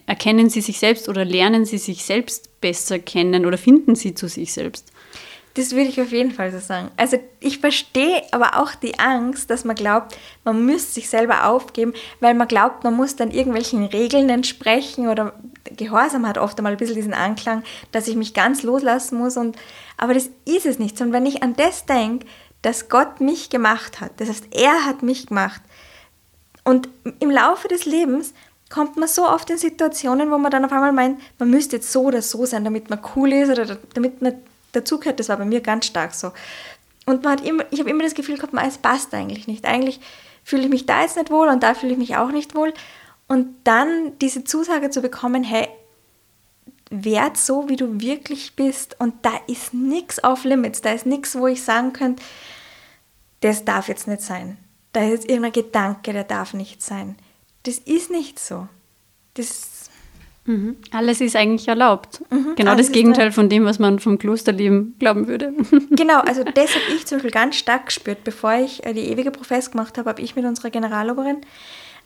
[0.05, 4.27] erkennen sie sich selbst oder lernen sie sich selbst besser kennen oder finden sie zu
[4.27, 4.91] sich selbst.
[5.55, 6.89] Das würde ich auf jeden Fall so sagen.
[6.97, 11.93] Also ich verstehe aber auch die Angst, dass man glaubt, man müsste sich selber aufgeben,
[12.19, 15.33] weil man glaubt, man muss dann irgendwelchen Regeln entsprechen oder
[15.77, 19.37] Gehorsam hat oft einmal ein bisschen diesen Anklang, dass ich mich ganz loslassen muss.
[19.37, 19.55] Und,
[19.97, 20.97] aber das ist es nicht.
[20.97, 22.25] Sondern wenn ich an das denke,
[22.63, 25.61] dass Gott mich gemacht hat, das heißt, er hat mich gemacht.
[26.63, 28.33] Und im Laufe des Lebens
[28.69, 31.91] kommt man so oft in Situationen, wo man dann auf einmal meint, man müsste jetzt
[31.91, 34.33] so oder so sein, damit man cool ist oder damit man
[34.71, 35.19] dazugehört.
[35.19, 36.31] Das war bei mir ganz stark so.
[37.05, 39.65] Und man hat immer, ich habe immer das Gefühl gehabt, es passt eigentlich nicht.
[39.65, 39.99] Eigentlich
[40.43, 42.73] fühle ich mich da jetzt nicht wohl und da fühle ich mich auch nicht wohl.
[43.27, 45.67] Und dann diese Zusage zu bekommen, hey,
[46.89, 51.35] werd so, wie du wirklich bist und da ist nichts auf Limits, da ist nichts,
[51.35, 52.21] wo ich sagen könnte,
[53.43, 54.57] das darf jetzt nicht sein.
[54.91, 57.15] Da ist jetzt irgendein Gedanke, der darf nicht sein.
[57.63, 58.67] Das ist nicht so.
[59.33, 59.89] Das
[60.45, 60.75] Mhm.
[60.91, 62.21] Alles ist eigentlich erlaubt.
[62.29, 65.53] Mhm, genau das Gegenteil von dem, was man vom Klosterleben glauben würde.
[65.91, 68.23] Genau, also das habe ich zum Beispiel ganz stark gespürt.
[68.23, 71.37] Bevor ich äh, die ewige Profess gemacht habe, habe ich mit unserer Generaloberin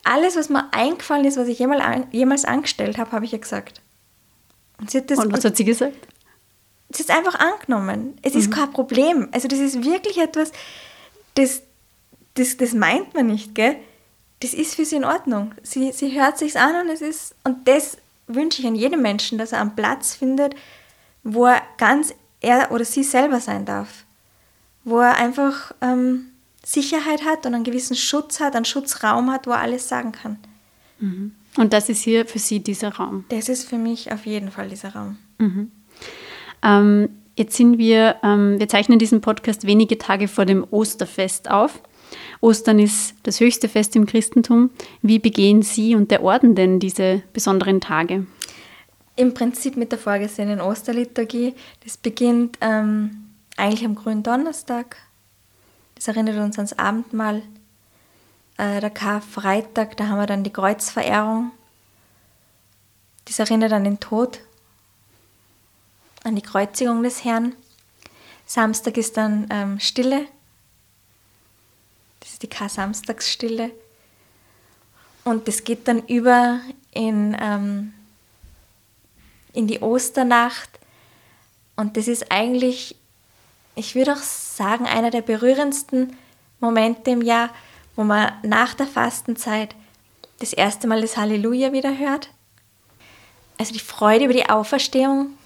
[0.03, 3.81] alles, was mir eingefallen ist, was ich jemals, jemals angestellt habe, habe ich ihr gesagt.
[4.79, 6.07] Und, das, und was hat sie gesagt?
[6.89, 8.17] Sie ist einfach angenommen.
[8.21, 8.53] Es ist mhm.
[8.53, 9.29] kein Problem.
[9.31, 10.51] Also das ist wirklich etwas,
[11.37, 11.61] das,
[12.33, 13.75] das, das meint man nicht, gell?
[14.39, 15.53] Das ist für sie in Ordnung.
[15.63, 17.97] Sie, sie hört sich's an und es ist, und das
[18.27, 20.55] wünsche ich an jedem Menschen, dass er einen Platz findet,
[21.23, 24.05] wo er ganz er oder sie selber sein darf.
[24.83, 26.27] Wo er einfach ähm,
[26.63, 30.37] Sicherheit hat und einen gewissen Schutz hat, einen Schutzraum hat, wo er alles sagen kann.
[30.99, 31.33] Mhm.
[31.57, 33.25] Und das ist hier für Sie dieser Raum?
[33.29, 35.17] Das ist für mich auf jeden Fall dieser Raum.
[35.39, 35.71] Mhm.
[36.61, 41.81] Ähm, jetzt sind wir, ähm, wir zeichnen diesen Podcast wenige Tage vor dem Osterfest auf.
[42.41, 44.71] Ostern ist das höchste Fest im Christentum.
[45.01, 48.25] Wie begehen Sie und der Orden denn diese besonderen Tage?
[49.15, 51.53] Im Prinzip mit der vorgesehenen Osterliturgie.
[51.83, 54.97] Das beginnt ähm, eigentlich am grünen Donnerstag.
[55.95, 57.41] Das erinnert uns ans Abendmahl.
[58.57, 61.51] Äh, der Karfreitag, da haben wir dann die Kreuzverehrung.
[63.25, 64.39] Das erinnert an den Tod,
[66.27, 67.55] an die Kreuzigung des Herrn.
[68.45, 70.27] Samstag ist dann ähm, Stille,
[72.19, 73.71] das ist die Kar-Samstagsstille.
[75.23, 76.59] Und das geht dann über
[76.93, 77.93] in, ähm,
[79.53, 80.69] in die Osternacht.
[81.75, 82.95] Und das ist eigentlich,
[83.75, 86.17] ich würde auch sagen, einer der berührendsten
[86.59, 87.49] Momente im Jahr,
[87.95, 89.75] wo man nach der Fastenzeit
[90.39, 92.29] das erste Mal das Halleluja wieder hört.
[93.57, 95.36] Also die Freude über die Auferstehung.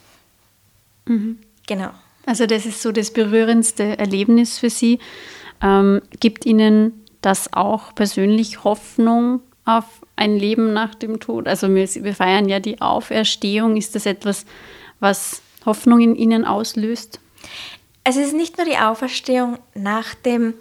[1.05, 1.39] Mhm.
[1.67, 1.91] Genau.
[2.25, 4.99] Also das ist so das berührendste Erlebnis für Sie.
[5.61, 9.85] Ähm, gibt Ihnen das auch persönlich Hoffnung auf
[10.15, 11.47] ein Leben nach dem Tod?
[11.47, 13.77] Also wir, wir feiern ja die Auferstehung.
[13.77, 14.45] Ist das etwas,
[14.99, 17.19] was Hoffnung in Ihnen auslöst?
[18.03, 20.55] Es ist nicht nur die Auferstehung nach dem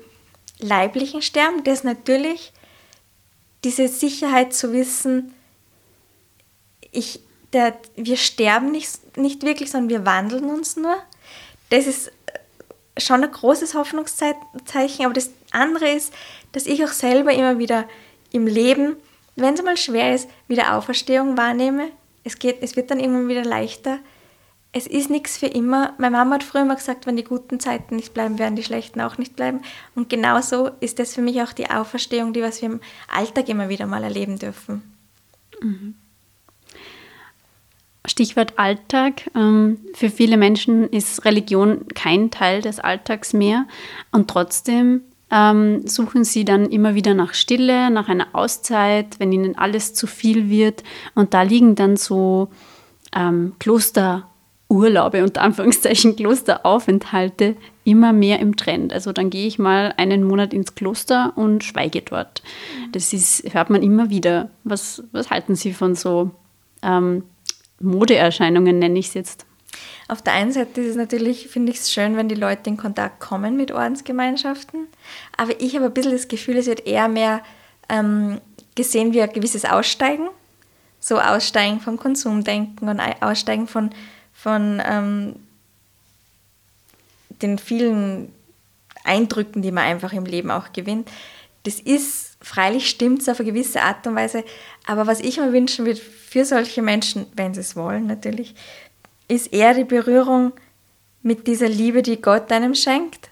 [0.59, 2.53] leiblichen Sterben, das natürlich
[3.65, 5.35] diese Sicherheit zu wissen,
[6.93, 7.21] ich,
[7.53, 10.97] der, wir sterben nicht, nicht wirklich, sondern wir wandeln uns nur.
[11.71, 12.13] Das ist
[12.99, 16.13] schon ein großes Hoffnungszeichen, aber das andere ist,
[16.53, 17.89] dass ich auch selber immer wieder
[18.33, 18.97] im Leben,
[19.37, 21.89] wenn es mal schwer ist, wieder Auferstehung wahrnehme.
[22.25, 23.99] Es, geht, es wird dann immer wieder leichter.
[24.73, 25.95] Es ist nichts für immer.
[25.99, 29.01] Meine Mama hat früher immer gesagt, wenn die guten Zeiten nicht bleiben, werden die schlechten
[29.01, 29.63] auch nicht bleiben.
[29.97, 32.81] Und genauso ist das für mich auch die Auferstehung, die was wir im
[33.13, 34.83] Alltag immer wieder mal erleben dürfen.
[35.61, 35.95] Mhm.
[38.11, 39.31] Stichwort Alltag.
[39.35, 43.67] Ähm, für viele Menschen ist Religion kein Teil des Alltags mehr
[44.11, 49.57] und trotzdem ähm, suchen sie dann immer wieder nach Stille, nach einer Auszeit, wenn ihnen
[49.57, 50.83] alles zu viel wird.
[51.15, 52.49] Und da liegen dann so
[53.15, 58.93] ähm, Klosterurlaube, unter Anführungszeichen Klosteraufenthalte, immer mehr im Trend.
[58.93, 62.43] Also dann gehe ich mal einen Monat ins Kloster und schweige dort.
[62.91, 64.51] Das ist, hört man immer wieder.
[64.65, 66.33] Was, was halten Sie von so
[66.83, 67.23] ähm,
[67.81, 69.47] Modeerscheinungen, nenne ich es jetzt.
[70.09, 72.77] Auf der einen Seite ist es natürlich, finde ich es schön, wenn die Leute in
[72.77, 74.89] Kontakt kommen mit Ordensgemeinschaften.
[75.37, 77.43] Aber ich habe ein bisschen das Gefühl, es wird eher mehr
[77.89, 78.41] ähm,
[78.75, 80.29] gesehen wie ein gewisses Aussteigen.
[80.99, 83.91] So Aussteigen vom Konsumdenken und Aussteigen von,
[84.35, 85.37] von ähm,
[87.41, 88.33] den vielen
[89.05, 91.11] Eindrücken, die man einfach im Leben auch gewinnt.
[91.63, 94.45] Das ist Freilich stimmt es auf eine gewisse Art und Weise,
[94.87, 98.55] aber was ich mir wünschen würde für solche Menschen, wenn sie es wollen natürlich,
[99.29, 100.53] ist eher die Berührung
[101.23, 103.31] mit dieser Liebe, die Gott einem schenkt.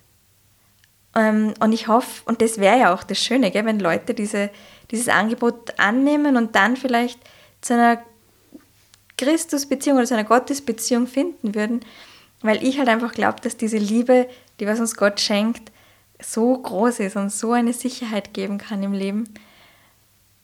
[1.16, 4.50] Ähm, und ich hoffe, und das wäre ja auch das Schöne, gell, wenn Leute diese,
[4.90, 7.18] dieses Angebot annehmen und dann vielleicht
[7.62, 8.02] zu einer
[9.16, 11.80] Christusbeziehung oder zu einer Gottesbeziehung finden würden,
[12.40, 14.28] Weil ich halt einfach glaube, dass diese Liebe,
[14.60, 15.72] die was uns Gott schenkt,
[16.20, 19.24] so groß ist und so eine Sicherheit geben kann im Leben.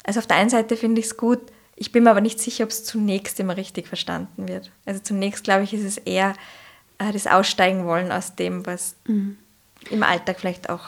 [0.04, 1.40] Also auf der einen Seite finde ich es gut,
[1.76, 4.70] ich bin mir aber nicht sicher, ob es zunächst immer richtig verstanden wird.
[4.86, 6.34] Also zunächst glaube ich, ist es eher
[6.98, 9.38] äh, das Aussteigen wollen aus dem, was mhm.
[9.90, 10.82] im Alltag vielleicht auch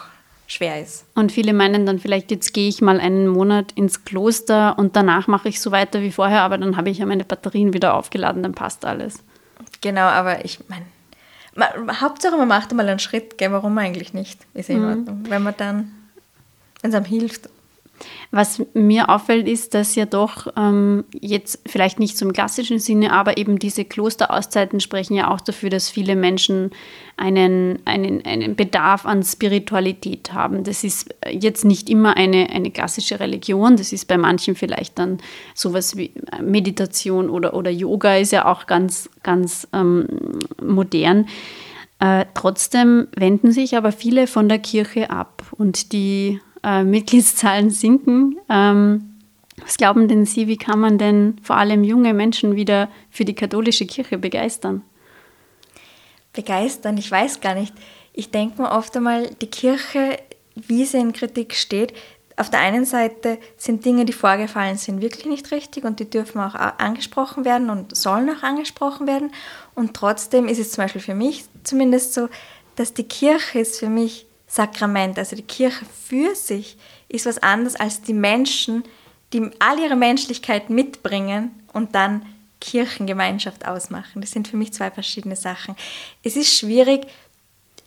[0.47, 1.05] schwer ist.
[1.15, 5.27] Und viele meinen dann vielleicht, jetzt gehe ich mal einen Monat ins Kloster und danach
[5.27, 8.45] mache ich so weiter wie vorher, aber dann habe ich ja meine Batterien wieder aufgeladen,
[8.45, 9.25] dann passt alles.
[9.81, 10.87] Genau, aber ich meine,
[12.01, 14.47] Hauptsache man macht mal einen Schritt, gell, warum eigentlich nicht?
[14.55, 14.89] Ist in mhm.
[14.89, 15.25] Ordnung.
[15.29, 15.93] Wenn man dann,
[16.83, 17.49] wenn es einem hilft
[18.31, 23.39] was mir auffällt, ist, dass ja doch ähm, jetzt vielleicht nicht zum klassischen Sinne, aber
[23.39, 26.71] eben diese Klosterauszeiten sprechen ja auch dafür, dass viele Menschen
[27.17, 30.65] einen, einen, einen Bedarf an Spiritualität haben.
[30.65, 35.19] Das ist jetzt nicht immer eine, eine klassische Religion, das ist bei manchen vielleicht dann
[35.55, 40.07] sowas wie Meditation oder, oder Yoga ist ja auch ganz, ganz ähm,
[40.63, 41.27] modern.
[41.99, 48.39] Äh, trotzdem wenden sich aber viele von der Kirche ab und die äh, Mitgliedszahlen sinken.
[48.51, 49.15] Ähm,
[49.63, 53.35] was glauben denn Sie, wie kann man denn vor allem junge Menschen wieder für die
[53.35, 54.83] katholische Kirche begeistern?
[56.33, 57.73] Begeistern, ich weiß gar nicht.
[58.13, 60.19] Ich denke mir oft einmal, die Kirche,
[60.55, 61.95] wie sie in Kritik steht,
[62.37, 66.39] auf der einen Seite sind Dinge, die vorgefallen sind, wirklich nicht richtig und die dürfen
[66.41, 69.31] auch angesprochen werden und sollen auch angesprochen werden.
[69.75, 72.29] Und trotzdem ist es zum Beispiel für mich zumindest so,
[72.75, 74.26] dass die Kirche ist für mich
[74.57, 76.77] Sakrament, also die Kirche für sich,
[77.09, 78.85] ist was anderes als die Menschen,
[79.33, 82.25] die all ihre Menschlichkeit mitbringen und dann
[82.61, 84.23] Kirchengemeinschaft ausmachen.
[84.23, 85.77] Das sind für mich zwei verschiedene Sachen.
[86.23, 87.07] Es ist schwierig,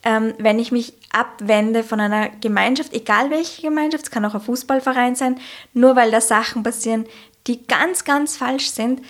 [0.04, 4.42] ähm, wenn ich mich abwende von einer Gemeinschaft, egal welche Gemeinschaft, es kann auch ein
[4.42, 5.40] Fußballverein sein,
[5.74, 7.06] nur weil da Sachen passieren,
[7.48, 9.02] die ganz, ganz falsch sind,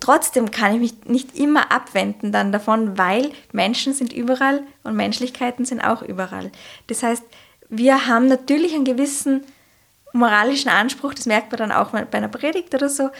[0.00, 5.64] Trotzdem kann ich mich nicht immer abwenden dann davon, weil Menschen sind überall und Menschlichkeiten
[5.64, 6.50] sind auch überall.
[6.86, 7.22] Das heißt,
[7.68, 9.42] wir haben natürlich einen gewissen
[10.12, 13.10] moralischen Anspruch, das merkt man dann auch bei einer Predigt oder so.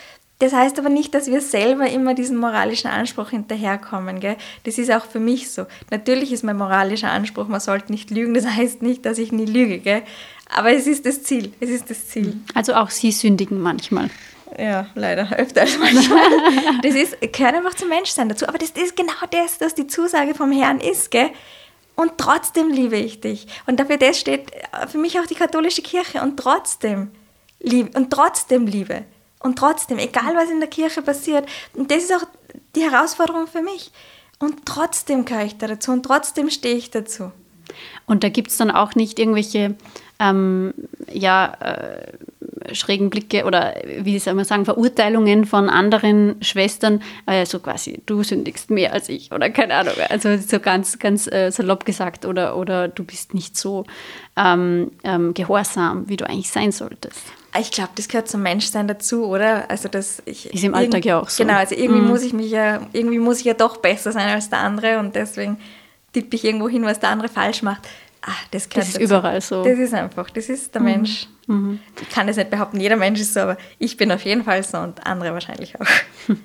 [0.41, 4.21] Das heißt aber nicht, dass wir selber immer diesen moralischen Anspruch hinterherkommen.
[4.21, 4.37] Gell?
[4.65, 5.67] Das ist auch für mich so.
[5.91, 8.33] Natürlich ist mein moralischer Anspruch, man sollte nicht lügen.
[8.33, 9.81] Das heißt nicht, dass ich nie lüge.
[9.81, 10.03] Gell?
[10.49, 11.53] Aber es ist das Ziel.
[11.61, 12.39] Es ist das Ziel.
[12.55, 14.09] Also auch Sie sündigen manchmal.
[14.59, 16.23] Ja, leider öfter als manchmal.
[16.83, 18.47] das ist, gehört einfach zum Menschsein dazu.
[18.47, 21.31] Aber das ist genau das, was die Zusage vom Herrn ist, gell?
[21.97, 23.47] Und trotzdem liebe ich dich.
[23.67, 24.51] Und dafür das steht
[24.89, 26.23] für mich auch die katholische Kirche.
[26.23, 27.11] Und trotzdem
[27.61, 29.05] liebe, und trotzdem Liebe.
[29.39, 31.49] Und trotzdem, egal was in der Kirche passiert.
[31.75, 32.27] Und das ist auch
[32.75, 33.91] die Herausforderung für mich.
[34.39, 37.33] Und trotzdem gehöre ich da dazu und trotzdem stehe ich dazu.
[38.07, 39.77] Und da gibt es dann auch nicht irgendwelche
[40.21, 40.75] ähm,
[41.11, 47.59] ja, äh, schrägen Blicke oder wie soll man sagen, Verurteilungen von anderen Schwestern, äh, so
[47.59, 51.85] quasi, du sündigst mehr als ich oder keine Ahnung, also so ganz, ganz äh, salopp
[51.85, 53.85] gesagt oder, oder du bist nicht so
[54.37, 57.23] ähm, ähm, gehorsam, wie du eigentlich sein solltest.
[57.59, 59.69] Ich glaube, das gehört zum Menschsein dazu, oder?
[59.69, 61.43] Also das ich, ist im Alltag ja auch so.
[61.43, 62.09] Genau, also irgendwie mhm.
[62.09, 65.17] muss ich mich ja, irgendwie muss ich ja doch besser sein als der andere und
[65.17, 65.57] deswegen
[66.13, 67.89] tippe ich irgendwo hin, was der andere falsch macht.
[68.23, 69.05] Ah, das, das ist dazu.
[69.05, 69.65] überall so.
[69.65, 70.89] Das ist einfach, das ist der mhm.
[70.89, 71.27] Mensch.
[71.47, 71.81] Mhm.
[72.01, 74.63] Ich kann das nicht behaupten, jeder Mensch ist so, aber ich bin auf jeden Fall
[74.63, 75.87] so und andere wahrscheinlich auch.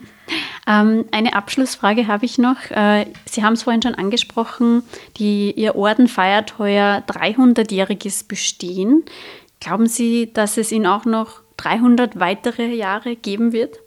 [0.68, 2.72] Ähm, eine Abschlussfrage habe ich noch.
[2.72, 4.82] Äh, Sie haben es vorhin schon angesprochen,
[5.18, 9.04] die, Ihr Orden feiert heuer 300-jähriges Bestehen.
[9.60, 13.78] Glauben Sie, dass es ihn auch noch 300 weitere Jahre geben wird?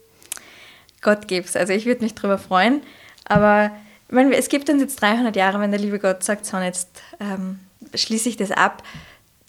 [1.02, 1.56] Gott gibt's.
[1.56, 2.82] Also ich würde mich darüber freuen,
[3.24, 3.72] aber
[4.10, 7.58] meine, es gibt uns jetzt 300 Jahre, wenn der liebe Gott sagt, so jetzt ähm,
[7.94, 8.82] schließe ich das ab,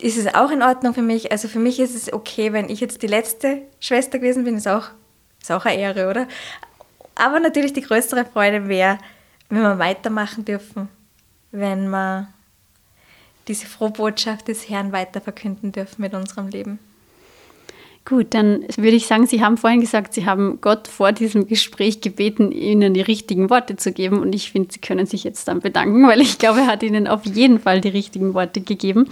[0.01, 1.31] ist es auch in Ordnung für mich.
[1.31, 4.67] Also für mich ist es okay, wenn ich jetzt die letzte Schwester gewesen bin, ist
[4.67, 4.89] auch,
[5.41, 6.27] ist auch eine Ehre, oder?
[7.15, 8.97] Aber natürlich die größere Freude wäre,
[9.49, 10.89] wenn wir weitermachen dürfen,
[11.51, 12.29] wenn wir
[13.47, 16.79] diese Frohbotschaft des Herrn weiter verkünden dürfen mit unserem Leben.
[18.09, 22.01] Gut, dann würde ich sagen, Sie haben vorhin gesagt, Sie haben Gott vor diesem Gespräch
[22.01, 24.19] gebeten, Ihnen die richtigen Worte zu geben.
[24.19, 27.07] Und ich finde, Sie können sich jetzt dann bedanken, weil ich glaube, er hat Ihnen
[27.07, 29.07] auf jeden Fall die richtigen Worte gegeben.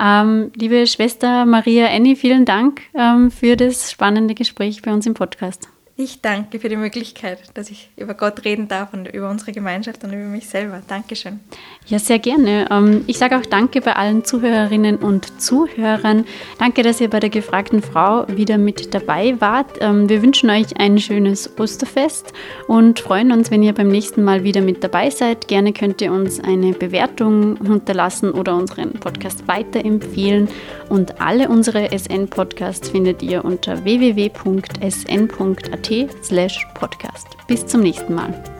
[0.00, 5.14] Ähm, liebe Schwester Maria Annie, vielen Dank ähm, für das spannende Gespräch bei uns im
[5.14, 5.68] Podcast.
[6.02, 10.02] Ich danke für die Möglichkeit, dass ich über Gott reden darf und über unsere Gemeinschaft
[10.02, 10.80] und über mich selber.
[10.88, 11.40] Dankeschön.
[11.84, 12.68] Ja, sehr gerne.
[12.70, 16.24] Ähm, ich sage auch Danke bei allen Zuhörerinnen und Zuhörern.
[16.58, 19.76] Danke, dass ihr bei der gefragten Frau wieder mit dabei wart.
[19.82, 22.32] Ähm, wir wünschen euch ein schönes Osterfest
[22.66, 25.48] und freuen uns, wenn ihr beim nächsten Mal wieder mit dabei seid.
[25.48, 30.48] Gerne könnt ihr uns eine Bewertung hinterlassen oder unseren Podcast weiterempfehlen.
[30.88, 35.89] Und alle unsere SN-Podcasts findet ihr unter www.sn.at
[36.22, 37.36] slash podcast.
[37.46, 38.59] Bis zum nächsten Mal.